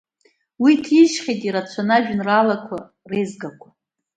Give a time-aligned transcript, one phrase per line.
[0.63, 2.77] Уи иҭижьхьеит ирацәаны ажәеинраалақәа
[3.09, 3.67] реизгақәа.